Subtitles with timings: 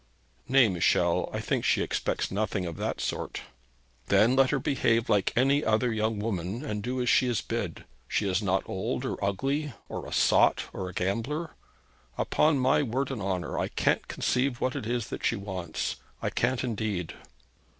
[0.47, 3.41] 'Nay, Michel, I think she expects nothing of that sort.'
[4.07, 7.85] 'Then let her behave like any other young woman, and do as she is bid.
[8.11, 11.51] He is not old or ugly, or a sot, or a gambler.
[12.17, 15.97] Upon my word and honour I can't conceive what it is that she wants.
[16.19, 17.13] I can't indeed.'